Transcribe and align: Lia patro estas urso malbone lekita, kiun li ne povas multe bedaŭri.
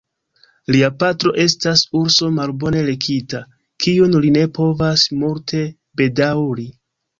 Lia 0.75 0.87
patro 1.03 1.33
estas 1.43 1.83
urso 1.99 2.29
malbone 2.39 2.81
lekita, 2.89 3.43
kiun 3.87 4.19
li 4.25 4.35
ne 4.41 4.45
povas 4.59 5.07
multe 5.21 5.63
bedaŭri. 6.03 6.69